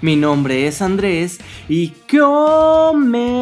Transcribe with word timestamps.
Mi 0.00 0.14
nombre 0.14 0.68
es 0.68 0.80
Andrés 0.80 1.40
y 1.68 1.92
comenzamos. 2.08 3.32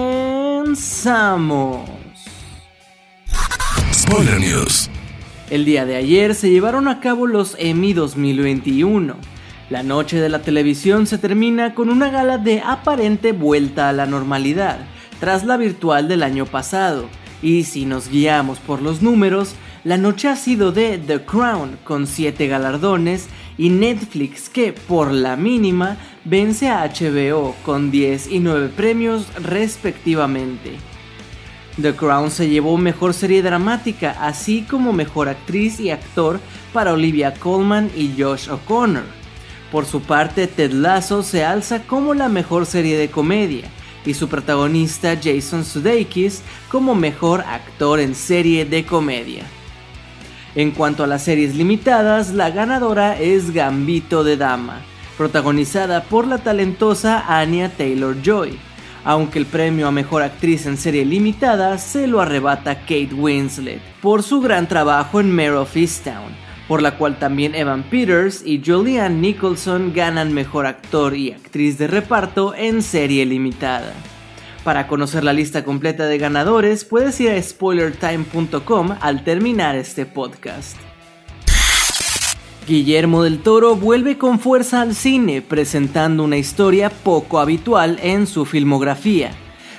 Spoiler 3.92 4.40
News. 4.40 4.88
El 5.50 5.66
día 5.66 5.84
de 5.84 5.96
ayer 5.96 6.34
se 6.34 6.48
llevaron 6.48 6.88
a 6.88 7.00
cabo 7.00 7.26
los 7.26 7.56
Emmy 7.58 7.92
2021. 7.92 9.16
La 9.68 9.82
noche 9.82 10.18
de 10.18 10.30
la 10.30 10.40
televisión 10.40 11.06
se 11.06 11.18
termina 11.18 11.74
con 11.74 11.90
una 11.90 12.08
gala 12.08 12.38
de 12.38 12.62
aparente 12.62 13.32
vuelta 13.32 13.90
a 13.90 13.92
la 13.92 14.06
normalidad, 14.06 14.78
tras 15.20 15.44
la 15.44 15.58
virtual 15.58 16.08
del 16.08 16.22
año 16.22 16.46
pasado. 16.46 17.04
Y 17.42 17.64
si 17.64 17.84
nos 17.84 18.08
guiamos 18.08 18.60
por 18.60 18.80
los 18.80 19.02
números, 19.02 19.54
la 19.84 19.98
noche 19.98 20.28
ha 20.28 20.36
sido 20.36 20.72
de 20.72 20.96
The 20.96 21.20
Crown 21.26 21.78
con 21.84 22.06
7 22.06 22.48
galardones 22.48 23.28
y 23.58 23.68
Netflix 23.70 24.48
que, 24.48 24.72
por 24.72 25.12
la 25.12 25.36
mínima, 25.36 25.96
vence 26.28 26.68
a 26.68 26.84
HBO 26.84 27.54
con 27.64 27.90
10 27.90 28.28
y 28.28 28.40
9 28.40 28.70
premios 28.76 29.26
respectivamente. 29.42 30.72
The 31.80 31.94
Crown 31.94 32.30
se 32.30 32.48
llevó 32.48 32.76
mejor 32.78 33.14
serie 33.14 33.42
dramática, 33.42 34.16
así 34.20 34.62
como 34.62 34.92
mejor 34.92 35.28
actriz 35.28 35.78
y 35.78 35.90
actor 35.90 36.40
para 36.72 36.92
Olivia 36.92 37.34
Colman 37.34 37.90
y 37.94 38.14
Josh 38.18 38.48
O'Connor. 38.48 39.04
Por 39.70 39.84
su 39.84 40.00
parte, 40.00 40.46
Ted 40.46 40.72
Lasso 40.72 41.22
se 41.22 41.44
alza 41.44 41.82
como 41.82 42.14
la 42.14 42.28
mejor 42.28 42.66
serie 42.66 42.96
de 42.96 43.10
comedia 43.10 43.68
y 44.04 44.14
su 44.14 44.28
protagonista 44.28 45.18
Jason 45.22 45.64
Sudeikis 45.64 46.42
como 46.70 46.94
mejor 46.94 47.42
actor 47.42 48.00
en 48.00 48.14
serie 48.14 48.64
de 48.64 48.84
comedia. 48.84 49.44
En 50.54 50.70
cuanto 50.70 51.04
a 51.04 51.06
las 51.06 51.24
series 51.24 51.54
limitadas, 51.54 52.32
la 52.32 52.50
ganadora 52.50 53.20
es 53.20 53.52
Gambito 53.52 54.24
de 54.24 54.38
Dama, 54.38 54.80
protagonizada 55.16 56.04
por 56.04 56.26
la 56.26 56.38
talentosa 56.38 57.24
Anya 57.38 57.70
Taylor 57.70 58.16
Joy, 58.22 58.58
aunque 59.04 59.38
el 59.38 59.46
premio 59.46 59.88
a 59.88 59.92
mejor 59.92 60.22
actriz 60.22 60.66
en 60.66 60.76
serie 60.76 61.04
limitada 61.04 61.78
se 61.78 62.06
lo 62.06 62.20
arrebata 62.20 62.80
Kate 62.80 63.14
Winslet 63.14 63.80
por 64.00 64.22
su 64.22 64.40
gran 64.40 64.68
trabajo 64.68 65.20
en 65.20 65.34
Mare 65.34 65.52
of 65.52 65.76
Easttown, 65.76 66.34
por 66.68 66.82
la 66.82 66.98
cual 66.98 67.18
también 67.18 67.54
Evan 67.54 67.84
Peters 67.84 68.42
y 68.44 68.62
Julianne 68.64 69.20
Nicholson 69.20 69.92
ganan 69.94 70.32
mejor 70.32 70.66
actor 70.66 71.16
y 71.16 71.32
actriz 71.32 71.78
de 71.78 71.86
reparto 71.86 72.54
en 72.54 72.82
serie 72.82 73.24
limitada. 73.26 73.92
Para 74.64 74.88
conocer 74.88 75.22
la 75.22 75.32
lista 75.32 75.62
completa 75.62 76.06
de 76.06 76.18
ganadores, 76.18 76.84
puedes 76.84 77.20
ir 77.20 77.30
a 77.30 77.40
spoilertime.com 77.40 78.96
al 79.00 79.22
terminar 79.22 79.76
este 79.76 80.06
podcast. 80.06 80.76
Guillermo 82.66 83.22
del 83.22 83.38
Toro 83.38 83.76
vuelve 83.76 84.18
con 84.18 84.40
fuerza 84.40 84.80
al 84.80 84.96
cine, 84.96 85.40
presentando 85.40 86.24
una 86.24 86.36
historia 86.36 86.90
poco 86.90 87.38
habitual 87.38 88.00
en 88.02 88.26
su 88.26 88.44
filmografía. 88.44 89.30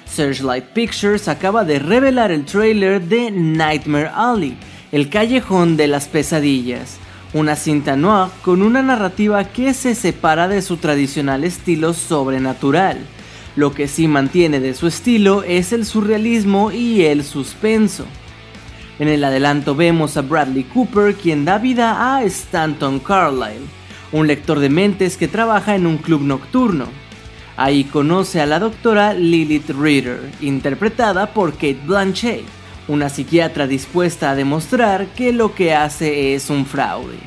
Searchlight 0.06 0.64
Pictures 0.68 1.28
acaba 1.28 1.66
de 1.66 1.80
revelar 1.80 2.32
el 2.32 2.46
trailer 2.46 3.02
de 3.02 3.30
Nightmare 3.30 4.10
Alley, 4.16 4.56
el 4.94 5.10
callejón 5.10 5.76
de 5.76 5.88
las 5.88 6.08
pesadillas, 6.08 6.98
una 7.34 7.58
cinta 7.58 7.98
noir 7.98 8.32
con 8.42 8.62
una 8.62 8.82
narrativa 8.82 9.44
que 9.44 9.74
se 9.74 9.94
separa 9.94 10.48
de 10.48 10.62
su 10.62 10.78
tradicional 10.78 11.44
estilo 11.44 11.94
sobrenatural. 11.94 13.00
Lo 13.58 13.74
que 13.74 13.90
sí 13.90 14.08
mantiene 14.08 14.62
de 14.62 14.74
su 14.74 14.88
estilo 14.88 15.44
es 15.44 15.74
el 15.74 15.86
surrealismo 15.86 16.72
y 16.72 17.02
el 17.02 17.26
suspenso. 17.26 18.06
En 19.00 19.08
el 19.08 19.24
adelanto 19.24 19.76
vemos 19.76 20.18
a 20.18 20.22
Bradley 20.22 20.64
Cooper 20.64 21.14
quien 21.14 21.46
da 21.46 21.60
vida 21.60 22.16
a 22.16 22.24
Stanton 22.24 23.00
Carlyle, 23.00 23.66
un 24.12 24.26
lector 24.26 24.60
de 24.60 24.70
mentes 24.70 25.18
que 25.18 25.28
trabaja 25.28 25.76
en 25.76 25.86
un 25.86 25.98
club 25.98 26.22
nocturno. 26.22 26.88
Ahí 27.58 27.84
conoce 27.84 28.42
a 28.42 28.48
la 28.48 28.60
doctora 28.60 29.14
Lilith 29.14 29.70
Reader, 29.70 30.20
interpretada 30.42 31.28
por 31.28 31.54
Kate 31.54 31.80
Blanchett, 31.86 32.46
una 32.88 33.10
psiquiatra 33.10 33.68
dispuesta 33.68 34.32
a 34.32 34.36
demostrar 34.36 35.08
que 35.08 35.32
lo 35.32 35.54
que 35.54 35.76
hace 35.76 36.34
es 36.34 36.50
un 36.50 36.66
fraude. 36.66 37.18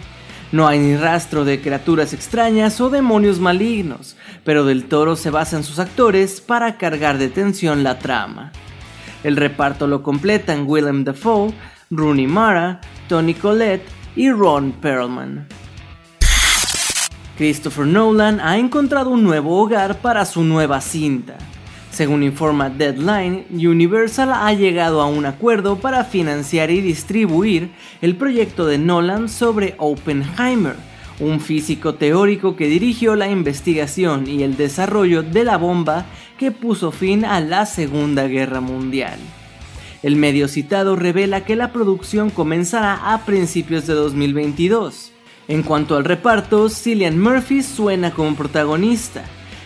No 0.50 0.66
hay 0.66 0.80
ni 0.80 0.96
rastro 0.96 1.44
de 1.44 1.60
criaturas 1.60 2.12
extrañas 2.12 2.80
o 2.80 2.90
demonios 2.90 3.38
malignos, 3.38 4.16
pero 4.42 4.64
Del 4.64 4.86
Toro 4.86 5.14
se 5.14 5.30
basa 5.30 5.56
en 5.56 5.62
sus 5.62 5.78
actores 5.78 6.40
para 6.40 6.76
cargar 6.78 7.18
de 7.18 7.28
tensión 7.28 7.84
la 7.84 8.00
trama. 8.00 8.50
El 9.22 9.36
reparto 9.36 9.86
lo 9.86 10.02
completan 10.02 10.64
Willem 10.66 11.04
Dafoe, 11.04 11.52
Rooney 11.90 12.26
Mara, 12.26 12.80
Tony 13.08 13.34
Collette 13.34 13.86
y 14.16 14.30
Ron 14.30 14.72
Perlman. 14.72 15.46
Christopher 17.36 17.86
Nolan 17.86 18.38
ha 18.40 18.58
encontrado 18.58 19.10
un 19.10 19.22
nuevo 19.22 19.58
hogar 19.60 19.98
para 20.00 20.24
su 20.26 20.44
nueva 20.44 20.80
cinta. 20.80 21.38
Según 21.90 22.22
informa 22.22 22.70
Deadline, 22.70 23.46
Universal 23.50 24.30
ha 24.32 24.52
llegado 24.52 25.00
a 25.00 25.06
un 25.06 25.26
acuerdo 25.26 25.78
para 25.80 26.04
financiar 26.04 26.70
y 26.70 26.80
distribuir 26.80 27.70
el 28.00 28.16
proyecto 28.16 28.66
de 28.66 28.78
Nolan 28.78 29.28
sobre 29.28 29.74
Oppenheimer, 29.78 30.76
un 31.18 31.40
físico 31.40 31.94
teórico 31.94 32.56
que 32.56 32.68
dirigió 32.68 33.16
la 33.16 33.28
investigación 33.28 34.28
y 34.28 34.42
el 34.42 34.56
desarrollo 34.56 35.22
de 35.22 35.44
la 35.44 35.56
bomba 35.56 36.06
que 36.40 36.50
puso 36.50 36.90
fin 36.90 37.26
a 37.26 37.38
la 37.40 37.66
Segunda 37.66 38.26
Guerra 38.26 38.62
Mundial. 38.62 39.18
El 40.02 40.16
medio 40.16 40.48
citado 40.48 40.96
revela 40.96 41.44
que 41.44 41.54
la 41.54 41.70
producción 41.70 42.30
comenzará 42.30 43.12
a 43.12 43.26
principios 43.26 43.86
de 43.86 43.92
2022. 43.92 45.12
En 45.48 45.62
cuanto 45.62 45.98
al 45.98 46.06
reparto, 46.06 46.70
Cillian 46.70 47.20
Murphy 47.20 47.62
suena 47.62 48.12
como 48.12 48.36
protagonista. 48.36 49.22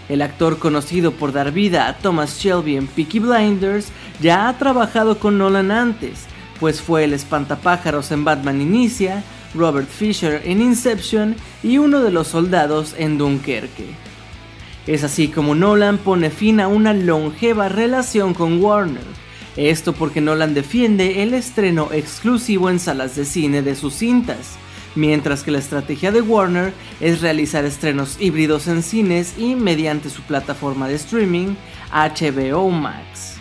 El 0.08 0.20
actor 0.20 0.58
conocido 0.58 1.12
por 1.12 1.32
dar 1.32 1.52
vida 1.52 1.86
a 1.86 1.96
Thomas 1.96 2.40
Shelby 2.40 2.76
en 2.76 2.88
Peaky 2.88 3.20
Blinders 3.20 3.92
ya 4.20 4.48
ha 4.48 4.58
trabajado 4.58 5.20
con 5.20 5.38
Nolan 5.38 5.70
antes, 5.70 6.24
pues 6.58 6.82
fue 6.82 7.04
el 7.04 7.12
espantapájaros 7.12 8.10
en 8.10 8.24
Batman 8.24 8.60
Inicia, 8.60 9.22
Robert 9.54 9.88
Fisher 9.88 10.42
en 10.44 10.60
Inception 10.60 11.36
y 11.62 11.78
uno 11.78 12.02
de 12.02 12.10
los 12.10 12.26
soldados 12.26 12.96
en 12.98 13.16
Dunkerque. 13.16 13.94
Es 14.86 15.02
así 15.02 15.28
como 15.28 15.54
Nolan 15.54 15.96
pone 15.96 16.28
fin 16.28 16.60
a 16.60 16.68
una 16.68 16.92
longeva 16.92 17.68
relación 17.70 18.34
con 18.34 18.62
Warner. 18.62 19.02
Esto 19.56 19.94
porque 19.94 20.20
Nolan 20.20 20.52
defiende 20.52 21.22
el 21.22 21.32
estreno 21.32 21.88
exclusivo 21.92 22.68
en 22.68 22.78
salas 22.78 23.16
de 23.16 23.24
cine 23.24 23.62
de 23.62 23.76
sus 23.76 23.94
cintas, 23.94 24.56
mientras 24.94 25.42
que 25.42 25.52
la 25.52 25.58
estrategia 25.58 26.12
de 26.12 26.20
Warner 26.20 26.74
es 27.00 27.22
realizar 27.22 27.64
estrenos 27.64 28.16
híbridos 28.20 28.66
en 28.66 28.82
cines 28.82 29.34
y 29.38 29.54
mediante 29.54 30.10
su 30.10 30.20
plataforma 30.22 30.86
de 30.86 30.96
streaming 30.96 31.54
HBO 31.90 32.68
Max. 32.70 33.36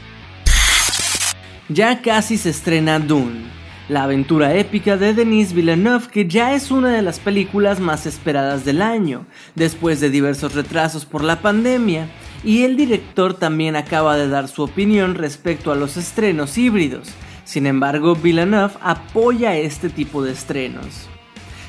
Ya 1.67 2.01
casi 2.01 2.37
se 2.37 2.51
estrena 2.51 2.99
Dune, 2.99 3.49
la 3.89 4.03
aventura 4.03 4.55
épica 4.55 4.95
de 4.97 5.13
Denis 5.13 5.53
Villeneuve 5.53 6.07
que 6.07 6.27
ya 6.27 6.53
es 6.53 6.71
una 6.71 6.89
de 6.89 7.01
las 7.01 7.19
películas 7.19 7.79
más 7.79 8.05
esperadas 8.05 8.63
del 8.63 8.81
año, 8.81 9.25
después 9.55 9.99
de 9.99 10.09
diversos 10.09 10.55
retrasos 10.55 11.05
por 11.05 11.23
la 11.23 11.41
pandemia, 11.41 12.07
y 12.43 12.63
el 12.63 12.77
director 12.77 13.33
también 13.33 13.75
acaba 13.75 14.15
de 14.15 14.27
dar 14.27 14.47
su 14.47 14.63
opinión 14.63 15.15
respecto 15.15 15.71
a 15.71 15.75
los 15.75 15.97
estrenos 15.97 16.57
híbridos. 16.57 17.09
Sin 17.43 17.67
embargo, 17.67 18.15
Villeneuve 18.15 18.73
apoya 18.81 19.55
este 19.55 19.89
tipo 19.89 20.23
de 20.23 20.31
estrenos. 20.31 21.09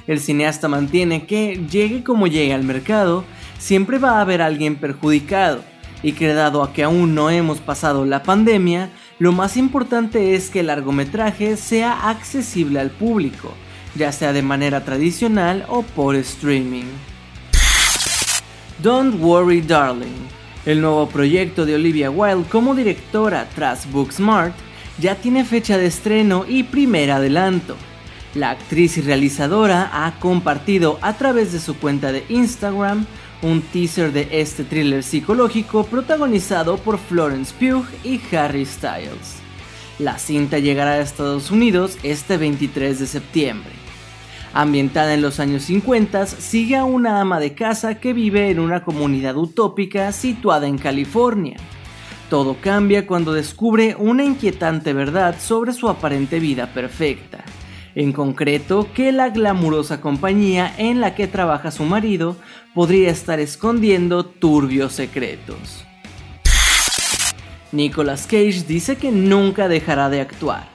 El 0.06 0.20
cineasta 0.20 0.68
mantiene 0.68 1.26
que, 1.26 1.66
llegue 1.70 2.04
como 2.04 2.26
llegue 2.26 2.54
al 2.54 2.64
mercado, 2.64 3.24
siempre 3.58 3.98
va 3.98 4.18
a 4.18 4.20
haber 4.20 4.42
alguien 4.42 4.76
perjudicado, 4.76 5.62
y 6.02 6.12
que 6.12 6.32
dado 6.34 6.62
a 6.62 6.72
que 6.72 6.84
aún 6.84 7.14
no 7.14 7.30
hemos 7.30 7.60
pasado 7.60 8.04
la 8.04 8.22
pandemia, 8.22 8.90
lo 9.18 9.32
más 9.32 9.56
importante 9.56 10.34
es 10.34 10.50
que 10.50 10.60
el 10.60 10.66
largometraje 10.66 11.56
sea 11.56 12.10
accesible 12.10 12.80
al 12.80 12.90
público, 12.90 13.54
ya 13.94 14.10
sea 14.10 14.32
de 14.32 14.42
manera 14.42 14.84
tradicional 14.84 15.64
o 15.68 15.82
por 15.82 16.16
streaming. 16.16 16.86
Don't 18.82 19.20
Worry 19.20 19.60
Darling, 19.60 20.26
el 20.66 20.80
nuevo 20.80 21.08
proyecto 21.08 21.64
de 21.64 21.76
Olivia 21.76 22.10
Wilde 22.10 22.48
como 22.48 22.74
directora 22.74 23.48
tras 23.54 23.90
Booksmart, 23.90 24.54
ya 24.98 25.14
tiene 25.14 25.44
fecha 25.44 25.78
de 25.78 25.86
estreno 25.86 26.44
y 26.48 26.64
primer 26.64 27.12
adelanto. 27.12 27.76
La 28.34 28.50
actriz 28.50 28.98
y 28.98 29.00
realizadora 29.00 29.90
ha 29.92 30.18
compartido 30.18 30.98
a 31.02 31.12
través 31.12 31.52
de 31.52 31.60
su 31.60 31.76
cuenta 31.76 32.10
de 32.10 32.24
Instagram 32.28 33.06
un 33.44 33.60
teaser 33.60 34.10
de 34.10 34.26
este 34.30 34.64
thriller 34.64 35.02
psicológico 35.02 35.84
protagonizado 35.84 36.78
por 36.78 36.98
Florence 36.98 37.54
Pugh 37.54 37.84
y 38.02 38.18
Harry 38.34 38.64
Styles. 38.64 39.36
La 39.98 40.18
cinta 40.18 40.58
llegará 40.58 40.92
a 40.92 41.00
Estados 41.00 41.50
Unidos 41.50 41.98
este 42.02 42.38
23 42.38 42.98
de 42.98 43.06
septiembre. 43.06 43.70
Ambientada 44.54 45.12
en 45.12 45.20
los 45.20 45.40
años 45.40 45.64
50, 45.64 46.26
sigue 46.26 46.76
a 46.76 46.84
una 46.84 47.20
ama 47.20 47.38
de 47.38 47.54
casa 47.54 48.00
que 48.00 48.14
vive 48.14 48.50
en 48.50 48.60
una 48.60 48.82
comunidad 48.82 49.36
utópica 49.36 50.10
situada 50.12 50.66
en 50.66 50.78
California. 50.78 51.56
Todo 52.30 52.56
cambia 52.60 53.06
cuando 53.06 53.34
descubre 53.34 53.94
una 53.98 54.24
inquietante 54.24 54.94
verdad 54.94 55.36
sobre 55.38 55.74
su 55.74 55.88
aparente 55.90 56.40
vida 56.40 56.72
perfecta 56.72 57.44
en 57.94 58.12
concreto 58.12 58.88
que 58.94 59.12
la 59.12 59.30
glamurosa 59.30 60.00
compañía 60.00 60.72
en 60.78 61.00
la 61.00 61.14
que 61.14 61.26
trabaja 61.26 61.70
su 61.70 61.84
marido 61.84 62.36
podría 62.74 63.10
estar 63.10 63.40
escondiendo 63.40 64.24
turbios 64.24 64.92
secretos. 64.92 65.84
Nicolas 67.72 68.26
Cage 68.26 68.64
dice 68.66 68.96
que 68.96 69.10
nunca 69.10 69.68
dejará 69.68 70.08
de 70.08 70.20
actuar. 70.20 70.72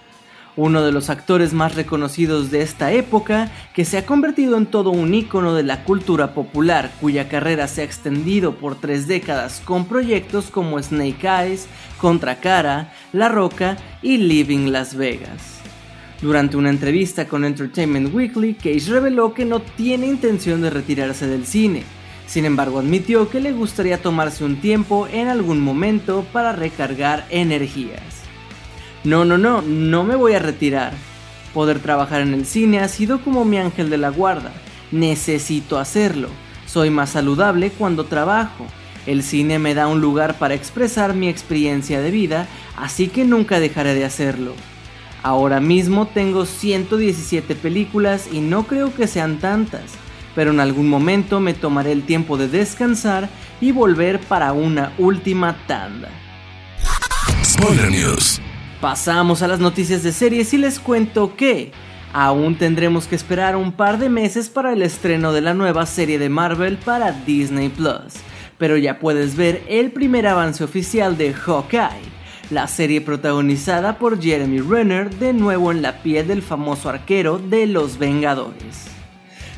Uno 0.55 0.81
de 0.81 0.91
los 0.91 1.09
actores 1.09 1.53
más 1.53 1.75
reconocidos 1.75 2.51
de 2.51 2.61
esta 2.61 2.91
época, 2.91 3.49
que 3.73 3.85
se 3.85 3.97
ha 3.97 4.05
convertido 4.05 4.57
en 4.57 4.65
todo 4.65 4.89
un 4.89 5.13
ícono 5.13 5.55
de 5.55 5.63
la 5.63 5.85
cultura 5.85 6.33
popular, 6.33 6.91
cuya 6.99 7.29
carrera 7.29 7.69
se 7.69 7.81
ha 7.81 7.85
extendido 7.85 8.55
por 8.55 8.75
tres 8.75 9.07
décadas 9.07 9.61
con 9.63 9.85
proyectos 9.85 10.49
como 10.51 10.81
Snake 10.81 11.25
Eyes, 11.25 11.67
Contra 11.97 12.41
Cara, 12.41 12.91
La 13.13 13.29
Roca 13.29 13.77
y 14.01 14.17
Living 14.17 14.71
Las 14.71 14.95
Vegas. 14.95 15.58
Durante 16.21 16.57
una 16.57 16.69
entrevista 16.69 17.29
con 17.29 17.45
Entertainment 17.45 18.13
Weekly, 18.13 18.55
Cage 18.55 18.89
reveló 18.89 19.33
que 19.33 19.45
no 19.45 19.61
tiene 19.61 20.07
intención 20.07 20.61
de 20.61 20.69
retirarse 20.69 21.27
del 21.27 21.45
cine. 21.45 21.83
Sin 22.27 22.43
embargo, 22.43 22.79
admitió 22.79 23.29
que 23.29 23.39
le 23.39 23.53
gustaría 23.53 24.01
tomarse 24.01 24.43
un 24.43 24.57
tiempo 24.57 25.07
en 25.11 25.29
algún 25.29 25.61
momento 25.61 26.25
para 26.33 26.51
recargar 26.51 27.25
energías. 27.29 28.01
No, 29.05 29.23
no, 29.23 29.37
no, 29.37 29.61
no 29.61 30.03
me 30.03 30.17
voy 30.17 30.33
a 30.33 30.39
retirar. 30.39 30.91
Poder 31.53 31.79
trabajar 31.79 32.19
en 32.19 32.33
el 32.33 32.45
cine 32.45 32.81
ha 32.81 32.89
sido 32.89 33.21
como 33.21 33.45
mi 33.45 33.57
ángel 33.57 33.89
de 33.89 33.97
la 33.97 34.09
guarda. 34.09 34.51
Necesito 34.91 35.79
hacerlo. 35.79 36.27
Soy 36.65 36.89
más 36.89 37.11
saludable 37.11 37.71
cuando 37.71 38.05
trabajo. 38.05 38.65
El 39.05 39.23
cine 39.23 39.57
me 39.57 39.73
da 39.73 39.87
un 39.87 40.01
lugar 40.01 40.37
para 40.37 40.53
expresar 40.53 41.15
mi 41.15 41.29
experiencia 41.29 42.01
de 42.01 42.11
vida, 42.11 42.47
así 42.75 43.07
que 43.07 43.23
nunca 43.23 43.61
dejaré 43.61 43.95
de 43.95 44.03
hacerlo. 44.03 44.53
Ahora 45.21 45.59
mismo 45.59 46.07
tengo 46.07 46.45
117 46.45 47.55
películas 47.55 48.29
y 48.31 48.39
no 48.39 48.65
creo 48.67 48.93
que 48.93 49.05
sean 49.05 49.39
tantas, 49.39 49.83
pero 50.33 50.51
en 50.51 50.61
algún 50.61 50.87
momento 50.87 51.41
me 51.41 51.53
tomaré 51.53 51.91
el 51.91 52.03
tiempo 52.03 52.37
de 52.37 52.47
descansar 52.47 53.29
y 53.59 53.73
volver 53.73 54.19
para 54.21 54.53
una 54.53 54.93
última 54.97 55.57
tanda. 55.67 56.09
Spoiler 57.43 57.91
News. 57.91 58.39
Pasamos 58.79 59.41
a 59.41 59.49
las 59.49 59.59
noticias 59.59 60.03
de 60.03 60.13
series 60.13 60.53
y 60.53 60.57
les 60.57 60.79
cuento 60.79 61.35
que 61.35 61.73
aún 62.13 62.57
tendremos 62.57 63.05
que 63.05 63.15
esperar 63.15 63.57
un 63.57 63.73
par 63.73 63.99
de 63.99 64.07
meses 64.07 64.47
para 64.47 64.71
el 64.71 64.81
estreno 64.81 65.33
de 65.33 65.41
la 65.41 65.53
nueva 65.53 65.85
serie 65.85 66.17
de 66.17 66.29
Marvel 66.29 66.77
para 66.77 67.11
Disney 67.11 67.67
Plus, 67.67 68.13
pero 68.57 68.77
ya 68.77 68.99
puedes 68.99 69.35
ver 69.35 69.63
el 69.67 69.91
primer 69.91 70.27
avance 70.27 70.63
oficial 70.63 71.17
de 71.17 71.33
Hawkeye 71.33 72.18
la 72.49 72.67
serie 72.67 72.99
protagonizada 73.01 73.99
por 73.99 74.21
Jeremy 74.21 74.59
Renner 74.59 75.09
de 75.11 75.33
nuevo 75.33 75.71
en 75.71 75.81
la 75.81 76.01
piel 76.01 76.27
del 76.27 76.41
famoso 76.41 76.89
arquero 76.89 77.37
de 77.37 77.67
los 77.67 77.99
Vengadores. 77.99 78.87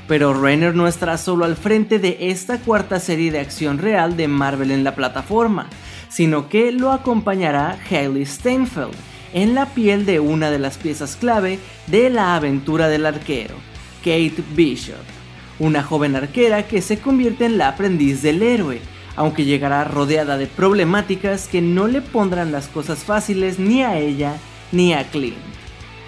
Pero 0.07 0.33
Renner 0.33 0.75
no 0.75 0.87
estará 0.87 1.17
solo 1.17 1.45
al 1.45 1.55
frente 1.55 1.99
de 1.99 2.17
esta 2.19 2.59
cuarta 2.59 2.99
serie 2.99 3.31
de 3.31 3.39
acción 3.39 3.77
real 3.77 4.17
de 4.17 4.27
Marvel 4.27 4.71
en 4.71 4.83
la 4.83 4.93
plataforma, 4.93 5.69
sino 6.09 6.49
que 6.49 6.73
lo 6.73 6.91
acompañará 6.91 7.77
Hailey 7.89 8.25
Steinfeld 8.25 8.93
en 9.33 9.55
la 9.55 9.67
piel 9.67 10.05
de 10.05 10.19
una 10.19 10.51
de 10.51 10.59
las 10.59 10.77
piezas 10.77 11.15
clave 11.15 11.59
de 11.87 12.09
la 12.09 12.35
aventura 12.35 12.89
del 12.89 13.05
arquero, 13.05 13.55
Kate 13.99 14.43
Bishop, 14.53 14.97
una 15.59 15.81
joven 15.81 16.17
arquera 16.17 16.67
que 16.67 16.81
se 16.81 16.99
convierte 16.99 17.45
en 17.45 17.57
la 17.57 17.69
aprendiz 17.69 18.21
del 18.21 18.41
héroe 18.41 18.81
aunque 19.21 19.45
llegará 19.45 19.83
rodeada 19.83 20.35
de 20.35 20.47
problemáticas 20.47 21.47
que 21.47 21.61
no 21.61 21.85
le 21.85 22.01
pondrán 22.01 22.51
las 22.51 22.67
cosas 22.67 23.03
fáciles 23.03 23.59
ni 23.59 23.83
a 23.83 23.99
ella 23.99 24.37
ni 24.71 24.95
a 24.95 25.03
Clint. 25.11 25.37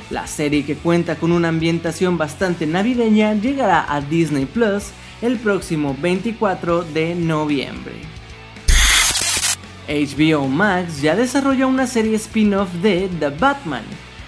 La 0.09 0.25
serie 0.25 0.65
que 0.65 0.73
cuenta 0.73 1.17
con 1.17 1.31
una 1.31 1.49
ambientación 1.49 2.17
bastante 2.17 2.65
navideña 2.65 3.35
llegará 3.35 3.85
a 3.87 4.01
Disney 4.01 4.47
Plus 4.47 4.85
el 5.21 5.37
próximo 5.37 5.95
24 6.01 6.85
de 6.85 7.13
noviembre. 7.13 7.93
HBO 9.87 10.47
Max 10.47 10.99
ya 10.99 11.15
desarrolla 11.15 11.67
una 11.67 11.85
serie 11.85 12.15
spin-off 12.15 12.73
de 12.81 13.11
The 13.19 13.29
Batman, 13.29 13.83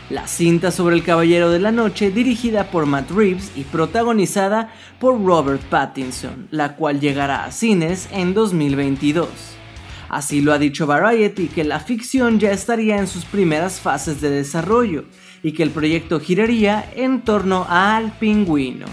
la 0.09 0.27
cinta 0.27 0.71
sobre 0.71 0.95
el 0.95 1.03
Caballero 1.03 1.49
de 1.49 1.59
la 1.59 1.71
Noche 1.71 2.11
dirigida 2.11 2.69
por 2.69 2.85
Matt 2.85 3.09
Reeves 3.11 3.51
y 3.55 3.63
protagonizada 3.63 4.71
por 4.99 5.23
Robert 5.23 5.61
Pattinson, 5.63 6.47
la 6.51 6.75
cual 6.75 6.99
llegará 6.99 7.45
a 7.45 7.51
cines 7.51 8.07
en 8.11 8.33
2022. 8.33 9.27
Así 10.09 10.41
lo 10.41 10.53
ha 10.53 10.59
dicho 10.59 10.85
Variety 10.85 11.47
que 11.47 11.63
la 11.63 11.79
ficción 11.79 12.39
ya 12.39 12.51
estaría 12.51 12.97
en 12.97 13.07
sus 13.07 13.25
primeras 13.25 13.79
fases 13.79 14.21
de 14.21 14.29
desarrollo 14.29 15.05
y 15.41 15.53
que 15.53 15.63
el 15.63 15.71
proyecto 15.71 16.19
giraría 16.19 16.87
en 16.95 17.21
torno 17.21 17.65
al 17.67 18.11
pingüino. 18.11 18.85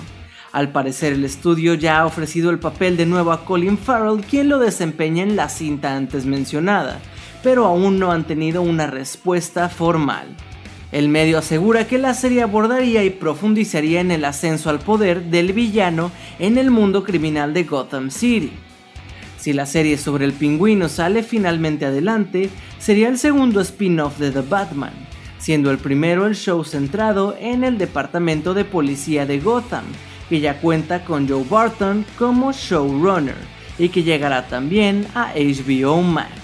Al 0.53 0.73
parecer 0.73 1.13
el 1.13 1.25
estudio 1.25 1.75
ya 1.75 2.01
ha 2.01 2.07
ofrecido 2.07 2.51
el 2.51 2.59
papel 2.59 2.97
de 2.97 3.07
nuevo 3.07 3.33
a 3.33 3.45
Colin 3.45 3.79
Farrell 3.79 4.25
quien 4.25 4.49
lo 4.49 4.59
desempeña 4.59 5.23
en 5.23 5.37
la 5.37 5.49
cinta 5.49 5.95
antes 5.95 6.25
mencionada, 6.27 7.01
pero 7.43 7.67
aún 7.67 7.99
no 7.99 8.13
han 8.13 8.25
tenido 8.25 8.63
una 8.63 8.87
respuesta 8.87 9.69
formal. 9.69 10.37
El 10.93 11.09
medio 11.09 11.39
asegura 11.39 11.87
que 11.87 11.97
la 11.97 12.13
serie 12.13 12.43
abordaría 12.43 13.03
y 13.03 13.09
profundizaría 13.09 14.03
en 14.03 14.11
el 14.11 14.27
ascenso 14.27 14.69
al 14.69 14.79
poder 14.79 15.25
del 15.25 15.55
villano 15.55 16.13
en 16.39 16.59
el 16.59 16.71
mundo 16.71 17.03
criminal 17.03 17.55
de 17.55 17.65
Gotham 17.65 18.11
City. 18.11 18.53
Si 19.39 19.55
la 19.55 19.65
serie 19.65 19.97
sobre 19.97 20.27
el 20.27 20.35
pingüino 20.35 20.91
sale 20.91 21.23
finalmente 21.23 21.87
adelante, 21.87 22.51
sería 22.79 23.09
el 23.09 23.19
segundo 23.19 23.63
spin-off 23.63 24.19
de 24.19 24.31
The 24.31 24.43
Batman, 24.43 24.93
siendo 25.39 25.71
el 25.71 25.79
primero 25.79 26.27
el 26.27 26.37
show 26.37 26.63
centrado 26.63 27.37
en 27.41 27.65
el 27.65 27.79
departamento 27.79 28.53
de 28.53 28.67
policía 28.67 29.25
de 29.25 29.41
Gotham, 29.41 29.85
que 30.29 30.41
ya 30.41 30.61
cuenta 30.61 31.05
con 31.05 31.27
Joe 31.27 31.45
Barton 31.49 32.05
como 32.19 32.53
showrunner 32.53 33.35
y 33.79 33.89
que 33.89 34.03
llegará 34.03 34.47
también 34.47 35.07
a 35.15 35.33
HBO 35.35 36.03
Max. 36.03 36.42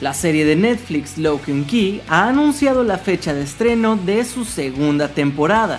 La 0.00 0.12
serie 0.12 0.44
de 0.44 0.56
Netflix 0.56 1.18
Lock 1.18 1.44
Key 1.68 2.02
ha 2.08 2.28
anunciado 2.28 2.82
la 2.82 2.98
fecha 2.98 3.32
de 3.32 3.44
estreno 3.44 3.96
de 3.96 4.24
su 4.24 4.44
segunda 4.44 5.08
temporada. 5.08 5.78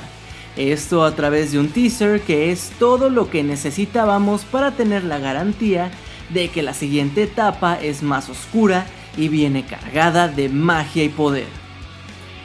Esto 0.55 1.03
a 1.03 1.13
través 1.15 1.51
de 1.51 1.59
un 1.59 1.67
teaser 1.67 2.21
que 2.21 2.49
es 2.49 2.71
todo 2.79 3.09
lo 3.09 3.29
que 3.29 3.43
necesitábamos 3.43 4.45
para 4.45 4.71
tener 4.71 5.03
la 5.03 5.19
garantía 5.19 5.91
de 6.29 6.47
que 6.47 6.63
la 6.63 6.73
siguiente 6.73 7.23
etapa 7.23 7.75
es 7.75 8.03
más 8.03 8.29
oscura 8.29 8.85
y 9.17 9.27
viene 9.27 9.65
cargada 9.65 10.29
de 10.29 10.47
magia 10.47 11.03
y 11.03 11.09
poder. 11.09 11.47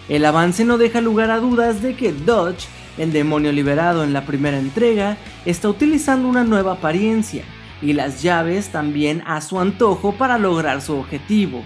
El 0.08 0.24
avance 0.24 0.64
no 0.64 0.76
deja 0.76 1.00
lugar 1.00 1.30
a 1.30 1.38
dudas 1.38 1.82
de 1.82 1.94
que 1.94 2.12
Dodge, 2.12 2.66
el 2.98 3.12
demonio 3.12 3.52
liberado 3.52 4.02
en 4.02 4.12
la 4.12 4.26
primera 4.26 4.58
entrega, 4.58 5.16
está 5.44 5.68
utilizando 5.68 6.28
una 6.28 6.42
nueva 6.42 6.72
apariencia 6.72 7.44
y 7.82 7.92
las 7.92 8.22
llaves 8.22 8.68
también 8.68 9.22
a 9.26 9.40
su 9.40 9.58
antojo 9.58 10.12
para 10.12 10.38
lograr 10.38 10.82
su 10.82 10.94
objetivo. 10.94 11.62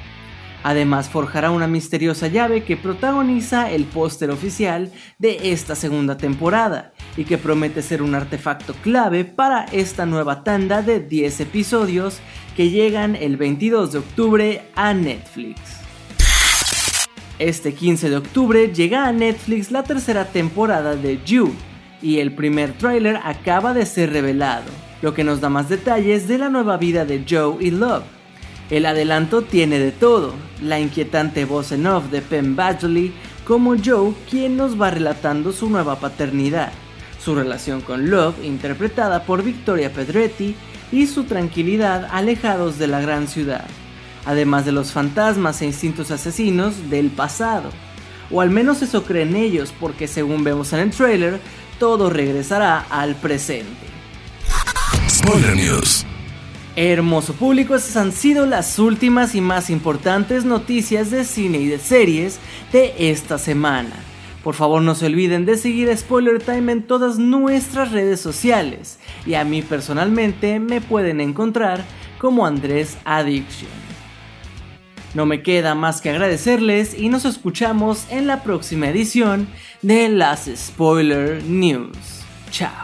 Además 0.62 1.10
forjará 1.10 1.50
una 1.50 1.66
misteriosa 1.66 2.26
llave 2.28 2.64
que 2.64 2.78
protagoniza 2.78 3.70
el 3.70 3.84
póster 3.84 4.30
oficial 4.30 4.90
de 5.18 5.52
esta 5.52 5.74
segunda 5.74 6.16
temporada 6.16 6.94
y 7.18 7.24
que 7.24 7.36
promete 7.36 7.82
ser 7.82 8.00
un 8.00 8.14
artefacto 8.14 8.72
clave 8.82 9.26
para 9.26 9.64
esta 9.66 10.06
nueva 10.06 10.42
tanda 10.42 10.80
de 10.80 11.00
10 11.00 11.40
episodios 11.40 12.20
que 12.56 12.70
llegan 12.70 13.14
el 13.14 13.36
22 13.36 13.92
de 13.92 13.98
octubre 13.98 14.62
a 14.74 14.94
Netflix. 14.94 15.60
Este 17.38 17.74
15 17.74 18.08
de 18.08 18.16
octubre 18.16 18.72
llega 18.72 19.06
a 19.06 19.12
Netflix 19.12 19.70
la 19.70 19.82
tercera 19.82 20.24
temporada 20.24 20.96
de 20.96 21.20
You 21.26 21.52
y 22.00 22.20
el 22.20 22.34
primer 22.34 22.72
tráiler 22.72 23.20
acaba 23.22 23.74
de 23.74 23.84
ser 23.84 24.12
revelado 24.12 24.70
lo 25.04 25.12
que 25.12 25.22
nos 25.22 25.42
da 25.42 25.50
más 25.50 25.68
detalles 25.68 26.28
de 26.28 26.38
la 26.38 26.48
nueva 26.48 26.78
vida 26.78 27.04
de 27.04 27.26
Joe 27.28 27.58
y 27.60 27.70
Love. 27.70 28.04
El 28.70 28.86
adelanto 28.86 29.42
tiene 29.42 29.78
de 29.78 29.92
todo, 29.92 30.32
la 30.62 30.80
inquietante 30.80 31.44
voz 31.44 31.72
en 31.72 31.86
off 31.86 32.06
de 32.06 32.22
Penn 32.22 32.56
Badgley 32.56 33.12
como 33.46 33.76
Joe, 33.76 34.14
quien 34.30 34.56
nos 34.56 34.80
va 34.80 34.88
relatando 34.88 35.52
su 35.52 35.68
nueva 35.68 36.00
paternidad, 36.00 36.72
su 37.22 37.34
relación 37.34 37.82
con 37.82 38.08
Love, 38.08 38.42
interpretada 38.42 39.24
por 39.24 39.42
Victoria 39.42 39.92
Pedretti, 39.92 40.56
y 40.90 41.06
su 41.06 41.24
tranquilidad 41.24 42.08
alejados 42.10 42.78
de 42.78 42.86
la 42.86 43.02
gran 43.02 43.28
ciudad, 43.28 43.66
además 44.24 44.64
de 44.64 44.72
los 44.72 44.92
fantasmas 44.92 45.60
e 45.60 45.66
instintos 45.66 46.12
asesinos 46.12 46.88
del 46.88 47.10
pasado. 47.10 47.68
O 48.30 48.40
al 48.40 48.48
menos 48.48 48.80
eso 48.80 49.04
creen 49.04 49.36
ellos, 49.36 49.70
porque 49.78 50.08
según 50.08 50.44
vemos 50.44 50.72
en 50.72 50.80
el 50.80 50.92
trailer, 50.92 51.40
todo 51.78 52.08
regresará 52.08 52.86
al 52.88 53.16
presente. 53.16 53.83
Spoiler 55.14 55.54
News. 55.54 56.04
Hermoso 56.74 57.34
público, 57.34 57.76
estas 57.76 57.96
han 57.96 58.10
sido 58.10 58.46
las 58.46 58.80
últimas 58.80 59.36
y 59.36 59.40
más 59.40 59.70
importantes 59.70 60.44
noticias 60.44 61.12
de 61.12 61.24
cine 61.24 61.58
y 61.58 61.68
de 61.68 61.78
series 61.78 62.40
de 62.72 62.94
esta 62.98 63.38
semana. 63.38 63.94
Por 64.42 64.56
favor 64.56 64.82
no 64.82 64.96
se 64.96 65.06
olviden 65.06 65.46
de 65.46 65.56
seguir 65.56 65.96
Spoiler 65.96 66.42
Time 66.42 66.72
en 66.72 66.82
todas 66.82 67.20
nuestras 67.20 67.92
redes 67.92 68.20
sociales 68.20 68.98
y 69.24 69.34
a 69.34 69.44
mí 69.44 69.62
personalmente 69.62 70.58
me 70.58 70.80
pueden 70.80 71.20
encontrar 71.20 71.84
como 72.18 72.44
Andrés 72.44 72.98
Addiction. 73.04 73.70
No 75.14 75.26
me 75.26 75.44
queda 75.44 75.76
más 75.76 76.00
que 76.00 76.10
agradecerles 76.10 76.98
y 76.98 77.08
nos 77.08 77.24
escuchamos 77.24 78.06
en 78.10 78.26
la 78.26 78.42
próxima 78.42 78.88
edición 78.88 79.46
de 79.80 80.08
las 80.08 80.50
Spoiler 80.56 81.40
News. 81.44 82.24
Chao. 82.50 82.83